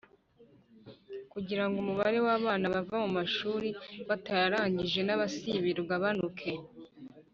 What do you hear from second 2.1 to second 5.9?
w'abana bava mu mashuri batayarangije n'abasibira